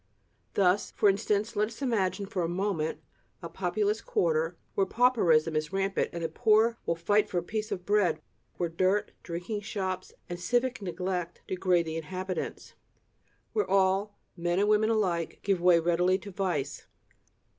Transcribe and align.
Thus, 0.55 0.89
for 0.89 1.09
instance, 1.09 1.55
let 1.55 1.67
us 1.67 1.79
imagine 1.83 2.25
for 2.25 2.41
a 2.41 2.47
moment 2.49 3.01
a 3.43 3.49
populous 3.49 4.01
quarter, 4.01 4.57
where 4.73 4.87
pauperism 4.87 5.55
is 5.55 5.71
rampant 5.71 6.09
and 6.11 6.23
the 6.23 6.27
poor 6.29 6.79
will 6.87 6.95
fight 6.95 7.29
for 7.29 7.37
a 7.37 7.43
piece 7.43 7.71
of 7.71 7.85
bread; 7.85 8.19
where 8.57 8.67
dirt, 8.67 9.11
drinking 9.21 9.61
shops 9.61 10.11
and 10.27 10.39
civic 10.39 10.81
neglect 10.81 11.43
degrade 11.47 11.85
the 11.85 11.97
inhabitants; 11.97 12.73
where 13.53 13.69
all, 13.69 14.17
men 14.35 14.57
and 14.57 14.69
women 14.69 14.89
alike, 14.89 15.39
give 15.43 15.61
way 15.61 15.79
readily 15.79 16.17
to 16.17 16.31
vice. 16.31 16.87